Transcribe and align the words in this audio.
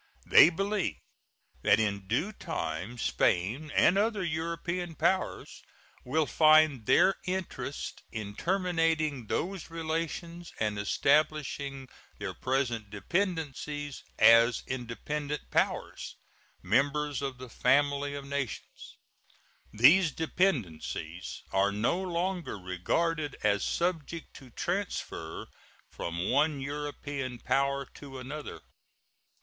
They 0.25 0.49
believe 0.49 0.95
that 1.61 1.79
in 1.79 2.07
due 2.07 2.31
time 2.33 2.97
Spain 2.97 3.71
and 3.75 3.99
other 3.99 4.23
European 4.23 4.95
powers 4.95 5.61
will 6.03 6.25
find 6.25 6.87
their 6.87 7.13
interest 7.27 8.01
in 8.11 8.35
terminating 8.35 9.27
those 9.27 9.69
relations 9.69 10.53
and 10.59 10.79
establishing 10.79 11.87
their 12.17 12.33
present 12.33 12.89
dependencies 12.89 14.03
as 14.17 14.63
independent 14.65 15.51
powers 15.51 16.15
members 16.63 17.21
of 17.21 17.37
the 17.37 17.47
family 17.47 18.15
of 18.15 18.25
nations. 18.25 18.97
These 19.71 20.09
dependencies 20.13 21.43
are 21.51 21.71
no 21.71 22.01
longer 22.01 22.57
regarded 22.57 23.35
as 23.43 23.63
subject 23.63 24.33
to 24.37 24.49
transfer 24.49 25.45
from 25.91 26.27
one 26.27 26.59
European 26.59 27.37
power 27.37 27.85
to 27.99 28.17
another. 28.17 28.61